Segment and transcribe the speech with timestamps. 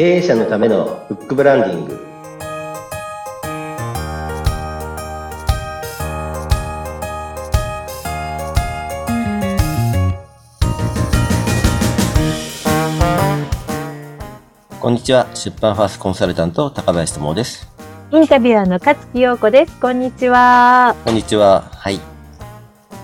[0.00, 2.00] 経営者のためのフックブランディング。
[14.80, 15.28] こんにちは。
[15.34, 17.70] 出版ファーストコンサルタント高林智です。
[18.10, 19.78] インタビュアーの勝木陽子です。
[19.80, 20.96] こんにちは。
[21.04, 21.68] こんにちは。
[21.72, 22.00] はい。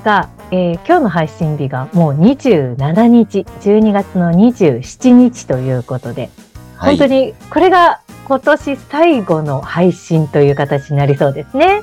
[0.02, 6.30] さあ、えー今日の配信日がもう27日、12月の27日ということで、
[6.76, 6.96] はい。
[6.96, 11.82] 本当にこれが今年最後の配信という形になりそうですね。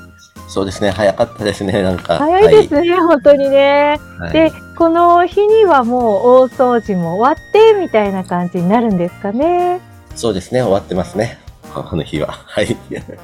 [0.49, 0.91] そうですね。
[0.91, 2.17] 早かったですねなんか。
[2.17, 3.97] 早いですね、本当にね。
[4.19, 4.33] はい。
[4.33, 9.79] で、この日にはもう大掃除も終わってみたいな感じになるんですかね。
[10.15, 10.61] そうですね。
[10.61, 11.39] 終わってますね。
[11.73, 12.27] この日は。
[12.27, 12.77] はい。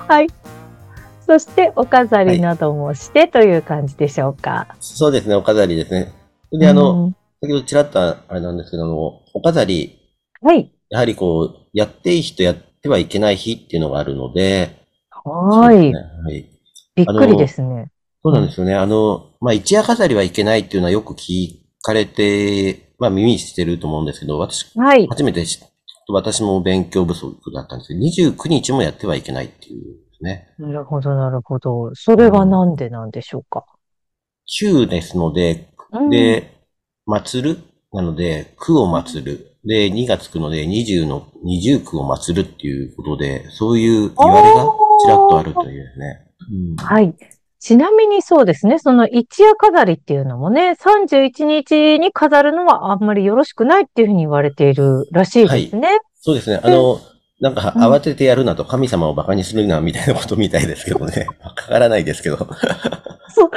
[0.08, 0.27] はい。
[1.26, 4.76] そしてお飾りなどもしてという感じでしょうか。
[4.80, 5.36] そうですね。
[5.36, 6.12] お飾りですね。
[6.52, 7.16] であの、うん。
[7.41, 9.99] 先ほどちらっとあれなんですけどもお飾り。
[10.41, 10.72] はい。
[10.89, 14.79] やはりこうやっていい日とやってはいけない日っていうのがあるので
[15.23, 15.91] はい。
[15.91, 16.46] ねはい
[16.96, 17.91] びっくりですね。
[18.23, 18.76] そうなんですよね。
[18.76, 25.07] あの、まあ、一夜飾りはいけないっていうのはよく聞かれて、まあ、耳にしてると思うんですけど、私、はい。
[25.07, 25.70] 初めて知っ
[26.12, 27.99] 私も勉強不足だったんですけど、
[28.34, 30.49] 29日もやってはいけないっていうね。
[30.57, 31.93] なるほど、なるほど。
[31.93, 33.65] それはなんでなんでしょうか？
[34.46, 36.51] 週ですので、うん、で、
[37.05, 37.59] 祭る？
[37.93, 39.49] なので、区を祭る。
[39.65, 44.65] で、2がつくので、20の、二十区を祭るっていうことで、そういう言われが
[45.02, 46.26] ちらっとあるというね。
[46.52, 47.13] うんはい。
[47.60, 55.99] ちなみにそうですね、その一夜飾りっていうのもね、31日に飾るのはあんまりよろしくないっていうふうに言われているらしいですね。
[56.21, 56.62] そうですね。
[56.63, 56.99] あの、
[57.41, 61.27] なんか、うん慌ててやるなと、神様を馬鹿にするな、みたいなことみたいですけどね。
[61.43, 62.37] わからないですけど。
[63.34, 63.48] そ、そ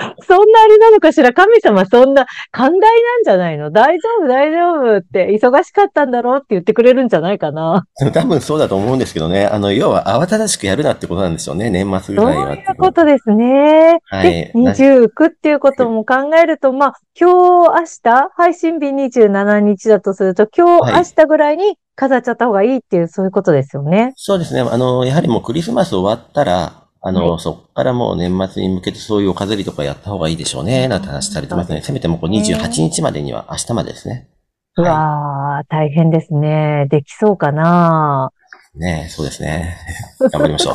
[0.45, 1.33] んなあれなのかしら？
[1.33, 3.70] 神様そんな寛大なんじゃないの？
[3.70, 7.84] 大丈夫、大丈夫って、忙しかったんだろうって言ってくれるんじゃないかな？
[8.12, 9.47] 多分そうだと思うんですけどね。
[9.47, 11.70] あの、要は慌ただしくやるなってことなんでしょうね。
[11.70, 13.98] 年末ぐそうらいはっていうことですね。
[14.11, 17.30] はいで、29っていうことも考えると、まあ、今
[17.64, 24.13] 日、明日、配信日27日だとすると、今日、はい明日ぐらいに飾っちゃった方がいいっていう、そういうことですよね。
[24.17, 24.61] そうですね。
[24.61, 30.86] あの、やはりもうクリスマス終わったら、あの、はそこからもう年末に向けてそういうお飾りとかやった方がいいでしょうね。
[30.86, 31.83] なんて話されてますね。
[31.83, 34.29] せめてもうこう28日までには、明日までですね。
[34.77, 36.86] うはわー、大変ですね。
[36.89, 38.30] できそうかな
[38.77, 39.77] いねそうですね。
[40.33, 40.74] 頑張りましょう。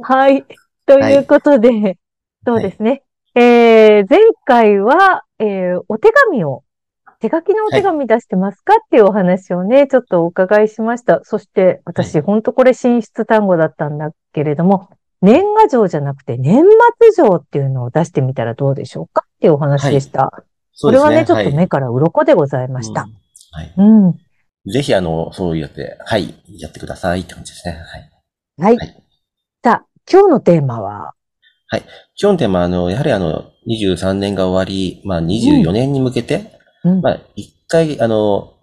[0.02, 0.44] はい。
[0.86, 1.98] ということで、
[2.46, 3.02] そうですね。
[3.34, 6.64] えー、前回は、えー、お手紙を、
[7.20, 11.20] 手書きのお手紙出してますかっていうお話をね、ちょっとお伺いしました。
[11.22, 14.88] そして、私、は本当これ進出単語だったんだけれども、
[15.22, 16.64] 年賀状じゃなくて年
[17.14, 20.44] 末状っていうのを出してみたらどうでしょうかっていうお話でした。
[20.74, 21.08] そうですね。
[21.08, 23.02] これはね、ちょっとはい目から鱗でございました。
[23.02, 23.22] うん
[23.52, 23.74] はい。
[23.76, 24.72] うん。
[24.72, 27.74] ぜひ、あの、そうやって、はい、やってくださいって感じですね。
[27.74, 28.10] はい。
[28.58, 28.76] はい。
[28.78, 28.98] はい
[29.64, 31.14] さあ、今日のテーマは、
[32.16, 36.50] 基本テーマは、あの、やはりあの、23年が終わり、まあ、24年に向けて、
[36.82, 38.54] うんまあ、一回、あの、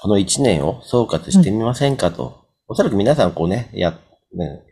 [0.00, 2.46] この1年を総括してみませんかと。
[2.68, 3.90] おそらく皆さん、こうね、や、
[4.34, 4.62] ね、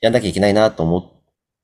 [0.00, 1.02] やんなきゃいけないなと思っ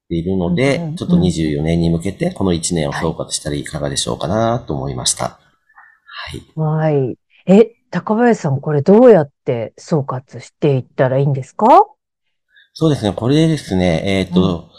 [0.08, 5.38] ているので、うんうんうんちょっと24年に向けて、この1年を総括したらいかがでしょうかなと思いました。
[6.56, 6.94] はい。
[6.94, 7.18] はい。
[7.46, 11.66] え、高林さん、これどうやって総括していったらいいんですか？
[12.72, 14.70] そうですね、これですね、えっ、と、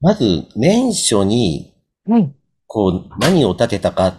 [0.00, 1.74] まず、年初に、
[2.08, 2.32] はい。
[2.66, 4.14] こう、何を立てたかっ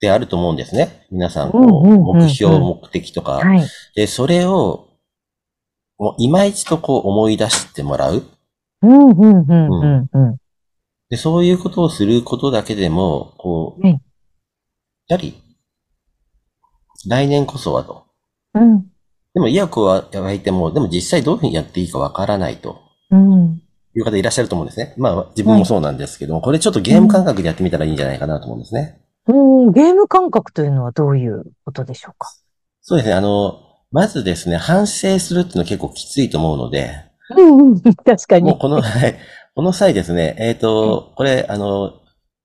[0.00, 1.06] てあると思うんですね。
[1.10, 3.34] 皆さん、目標、目的とか。
[3.34, 3.62] はい。
[3.94, 4.87] で、それを、
[5.98, 8.22] もう今一度こう思い出してもらう。
[8.82, 10.36] うん、うん、うん、うん、うん。
[11.10, 14.00] で、そういうことをすることだけでも、こう、はい
[15.08, 15.34] やはり、
[17.08, 18.04] 来年こそはと。
[18.54, 18.82] うん、
[19.32, 22.78] でも、意欲は湧いても、でも実際どういうふうにやっていいかわからないと
[23.10, 23.62] うん。
[23.96, 24.94] いう方いらっしゃると思うんですね。
[24.98, 29.00] まあ、自分もそうなんですけども、これちょっとゲーム感覚でやってみたらいいんじゃないかなと思うんですね。
[29.26, 32.30] うん、ゲーム感覚というのはどういうことでしょうか？
[32.82, 33.14] そうですね。
[33.14, 36.90] あの、まずですね、反省するっていうのは結構きついと思うので、
[37.36, 38.50] うん、うん、確かに。
[38.50, 39.16] もうこの、 はい。
[39.54, 41.92] この際ですね、えっ、と、これ、あの、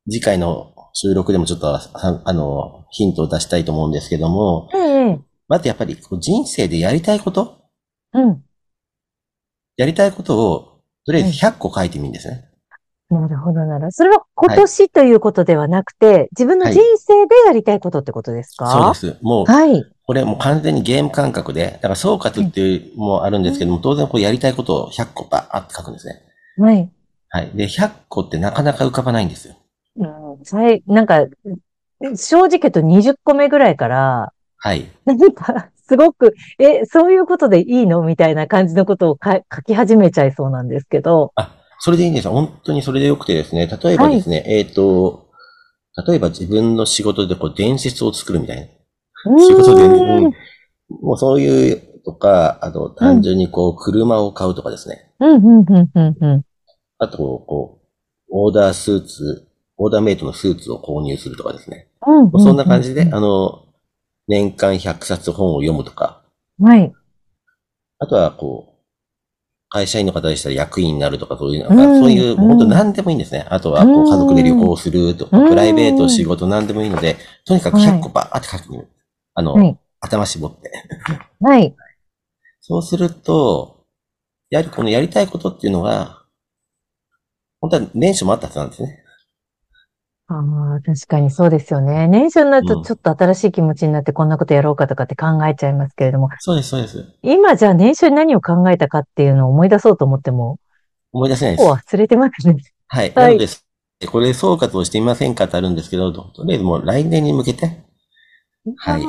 [0.10, 1.82] 次回の収録でもちょっと、あ
[2.26, 4.78] あの、ヒントを出したいと思うんですけども、え
[5.12, 7.58] え、まずやっぱり人生でやりたいこと？
[8.14, 8.44] うん。
[9.78, 12.46] やりたいことを、とりあえず100個書いてみるんですね。
[13.10, 13.92] なるほど、なる。
[13.92, 18.94] それは今年ということではなくて、自分の人生でやりたいことってことですか？
[18.96, 19.24] そうです。
[19.24, 19.84] もう、はい。
[20.06, 26.22] これもう完全にゲーム感覚で、だから総括っていうのもあるんですけども、当然こうやりたいことを100個バーって書くんですね。
[26.58, 26.92] はい。
[27.30, 27.52] はい。
[27.56, 29.56] で、100個ってなかなか浮かばないんですよ。
[29.96, 30.84] うん、はい。
[30.88, 31.26] なんか、
[32.16, 34.88] 正直言うと20個目ぐらいから、はい。
[35.06, 41.32] 何かすごく、え、そういうことでいいのみたいな感じのことをか書き始めちゃいそうなんですけど。
[41.36, 45.28] あ、それでいいんです本当にそれでよくてですね、例えばですね、はい、えっ、ー、と、
[46.08, 48.64] 例えば自分の仕事でこう伝説を作るみたいな。
[49.24, 50.34] 仕事で、うん、
[51.02, 55.12] もうそういうとか、あと単純にこう車を買うとかですね。
[55.20, 56.46] うん、うん、うん、うん、うん。
[56.98, 57.88] あと、こう、
[58.30, 59.48] オーダースーツ、
[59.78, 61.88] オーダーメイトのスーツを購入するとかですね。
[62.06, 63.66] うん、そんな感じで、あの、
[64.28, 66.22] 年間100冊本を読むとか。
[66.62, 66.92] はい。
[68.00, 68.74] あとは、こう、
[69.70, 73.46] 会社員の方でしたら役員になるとか、そういうのが、そういう、本当何でもいいんですね。
[73.50, 78.88] あとは、こう、家族で旅行するとか、プライベート、仕事何でもいいので、とにかく100個バーって書く。
[79.34, 80.72] あの、頭絞って。
[81.42, 81.76] はい。
[82.62, 83.86] そうすると、
[84.50, 86.24] やはりこのやりたいことっていうのが、
[87.60, 89.04] 本当は年初もあったはずなんですね。
[90.28, 92.08] ああ、確かにそうですよね。
[92.08, 96.30] 年初になるとちょっと新しい気持ちになってこんなことやろうかとかって考えちゃいますけれども。
[96.40, 97.06] そうです、そうです。
[97.22, 100.60] 今じゃあ年初に何を考えたかっていうのを思い出そうと思っても。
[101.12, 101.70] 思い出せないです。
[101.70, 102.58] 忘れてますね。
[102.88, 103.14] はい。
[103.14, 103.50] はい、なの
[104.00, 107.84] で、これ総括をしてみませんかってあるんですけど、とりあえずもう来年に向けて。
[108.78, 109.02] はい。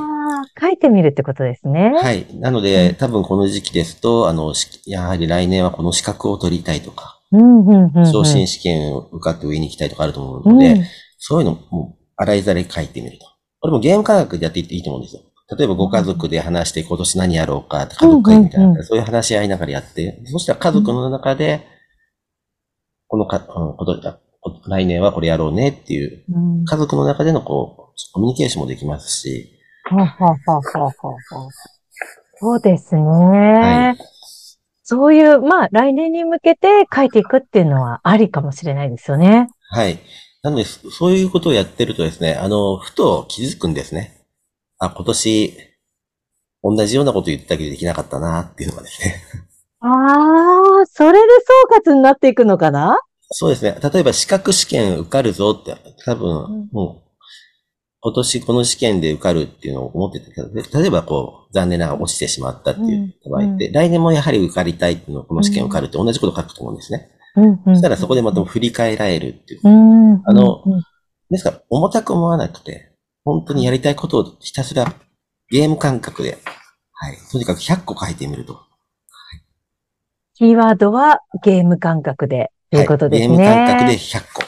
[0.60, 1.92] 書いてみるってことですね。
[1.94, 2.26] はい。
[2.34, 4.52] なので、多分この時期ですと、あの、
[4.86, 7.20] やはり来年はこの資格を取りたいとか、
[8.12, 10.84] 昇進試験を受かって上に行きたいとかあると思うので、うん、
[11.18, 13.26] そういうのも洗いざれ書いてみると。
[13.60, 15.22] これもゲーム科学でやっていっていいと思うんですよ。
[15.56, 21.66] 例えばご家族で話して今年何やろうか家族会みたいな、そういう話し合いながらやって、そしたら家族の中で、
[23.08, 24.20] このか、こと、
[24.66, 26.24] 来年はこれやろうねっていう、
[26.66, 29.50] 家族の中でのこう、コミュニケーションもできますし。
[29.84, 30.92] ははははは
[32.36, 33.02] そうですね。
[33.02, 33.98] はい。
[34.82, 39.48] そういう、まあ、来年に向けて書いていくっていうのはありかもしれないですよね。
[39.70, 39.98] はい。
[40.42, 44.26] なので、そういうことをやってるとですね、あの、ふと気づくんですね。
[44.78, 45.56] あ、今年、
[46.62, 49.14] 同じようなこと言ったけどできなかったな、っていうのがですね。
[49.80, 51.28] ああ、それで
[51.82, 52.98] 総括になっていくのかな？
[53.30, 53.76] そうですね。
[53.82, 57.04] 例えば資格試験受かるぞって、多分、もう、
[58.00, 67.10] 今年この試験で受かるっていうのを思ってたけど、例えばこう、残念ながら落ちてしまったっていう場合って、うん、来年もやはり受かりたいっていうのをこの試験受かるって同じこと書くと思うんですね。
[67.64, 69.60] そしたらそこでまた振り返られるっていう。
[69.64, 70.62] あの、
[71.30, 72.92] ですから、重たく思わなくて、
[73.24, 74.94] 本当にやりたいことをひたすら
[75.50, 76.38] ゲーム感覚で、
[76.92, 77.16] はい。
[77.32, 78.54] とにかく100個書いてみると。
[78.54, 78.60] は
[79.36, 79.42] い、
[80.34, 83.36] キーワードはゲーム感覚で、ということですね、はい。
[83.38, 84.42] ゲーム感覚で100個。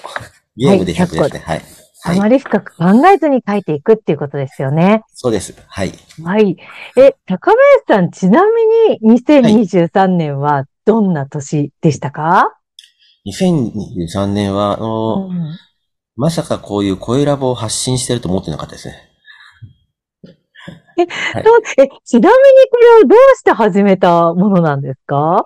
[0.56, 1.42] ゲームで100ですね。
[1.46, 1.62] はい。
[2.08, 5.02] あまり深く考えずに書いていくっていうことですよね。
[5.12, 5.54] そうです。
[5.66, 5.92] はい。
[6.22, 6.56] はい。
[6.96, 8.42] え、高林さん、ちな
[9.00, 12.56] みに2023年はどんな年でしたか、
[13.26, 15.58] 2023年は、あの、うん、
[16.16, 18.94] まさかこういう声ラボを発信してると思ってなかったですね。
[20.98, 21.44] え、はい、
[21.78, 25.44] え、ちなみにこれをどうして始めたものなんですか？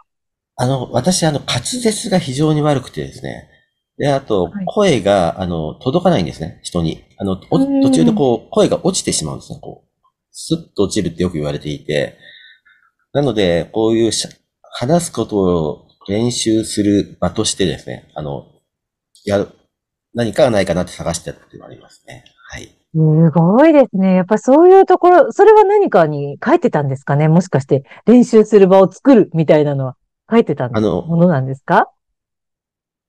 [0.61, 3.49] あの、私、あの、滑舌が非常に悪くてですね。
[3.97, 7.03] で、あと、声が、あの、届かないんですね、人に。
[7.17, 9.89] あの、途中でこう、声が落ちてしまうんですね、こう。
[10.31, 12.19] スッと落ちるってよく言われていて。
[13.15, 14.12] なので、こういう
[14.62, 18.45] 話すことを練習する場としてですね、あの、
[19.25, 19.49] やる、
[20.13, 22.25] 何かがないかなって探してたっていうのがありますね。
[22.51, 22.65] はい。
[22.65, 24.17] すごいですね。
[24.17, 27.29] やっぱそういうところ、それは何かに書いてたんですかね？
[27.29, 29.96] もしかして練習する場を作るみたいなのは
[30.31, 30.81] 書いてたも
[31.17, 31.89] のなんですか？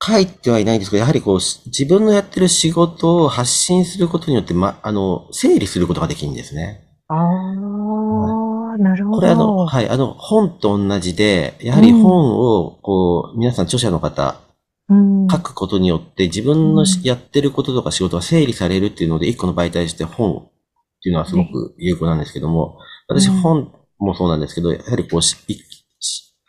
[0.04, 6.88] 書いてはいないんですけど、やはりこう、自分のやってる仕事を発信することによって、ま、あの、整理することができるんですね。
[7.08, 9.18] ああ、なるほど。
[9.20, 14.40] これあの、はい、あの、本と同じで、やはり本を、こう、皆さん著者の方、
[14.90, 20.52] うん、書くことによって自分のやってることとか仕事が整理されるっていうので、一個の媒体として本っ
[21.04, 25.22] ていうのはすごく有効なんですけども、私本もそうなんですけど、やはりこう、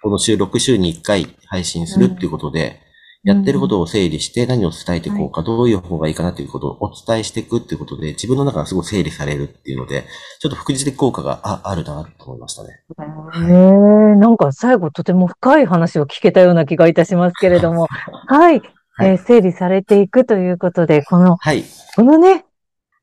[0.02, 2.80] この週6週に1回配信するっていうことで、
[3.24, 10.04] やってることを整理して何を伝えていこうか、どういう方がいいかなということをお伝えしていくっていうことで、自分の中がすごい整理されるっていうので、
[10.40, 12.70] ちょっと副次的効果がああるなと思いましたね。
[12.70, 17.86] へえ、なんか最後とても深い話を聞けたような気がいたしますけれども、
[18.26, 21.62] はい、はい、えー、整理されていくということで、この、はい、
[21.94, 22.44] このね、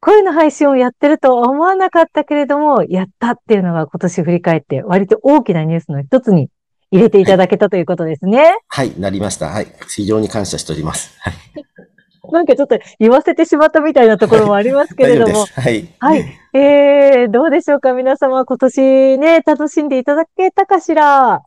[0.01, 6.49] 声の配信をやってると思わなかったけれども、やったっていうのが今年振り返って割と大きなニュースの一つに
[6.91, 8.57] 入れていただけたということですね。
[8.67, 9.47] はい、なりました。
[9.47, 9.67] はい。
[9.89, 11.11] 非常に感謝しております。
[11.19, 11.33] はい。
[12.31, 15.45] なんかちょっと言わせてしまったみたいなところもありますけれども。
[15.45, 15.87] はい。
[15.99, 16.25] はい。
[16.53, 17.93] えー、どうでしょうか？
[17.93, 21.41] 皆様今年ね、楽しんでいただけたかしら？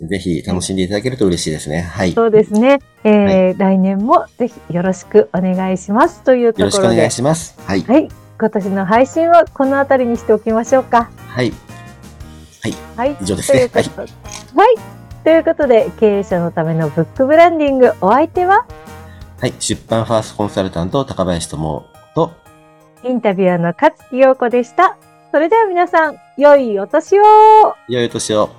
[0.00, 1.82] ぜひ楽しんでいただけると嬉しいですね。
[1.82, 2.12] はい。
[2.12, 2.78] そうですね。
[3.04, 6.76] えー、はい、来年もぜひよろしくお願いしますというところで。
[6.76, 7.54] よろしくお願いします。
[7.66, 7.82] はい。
[7.82, 8.08] はい。
[8.40, 11.10] 今年の配信はこのあたりにしておきましょうか。
[11.28, 11.52] はい。
[12.62, 12.74] はい。
[12.96, 13.16] はい。
[13.20, 13.70] 以上ですね。
[13.72, 13.84] はい。
[14.54, 14.74] はい。
[15.24, 18.66] ということで、経営者のためのブックブランディング、お相手は？
[19.40, 19.54] はい。
[19.58, 22.32] 出版ファーストコンサルタント、高林智と、
[23.04, 24.96] インタビュアーの勝木陽子でした。
[25.30, 27.22] それでは皆さん、良いお年を
[27.88, 28.50] 良いお年を